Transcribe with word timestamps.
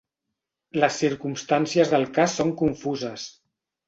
Les 0.83 0.95
circumstàncies 1.01 1.91
del 1.91 2.05
cas 2.19 2.33
són 2.39 2.55
confuses. 2.63 3.27